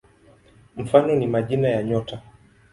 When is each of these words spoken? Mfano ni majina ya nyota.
Mfano 0.77 1.15
ni 1.15 1.27
majina 1.27 1.67
ya 1.69 1.83
nyota. 1.83 2.21